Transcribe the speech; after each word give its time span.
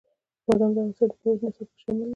بادام 0.45 0.71
د 0.75 0.77
افغانستان 0.79 1.07
د 1.09 1.13
پوهنې 1.21 1.47
نصاب 1.49 1.67
کې 1.71 1.79
شامل 1.81 2.03
دي. 2.07 2.09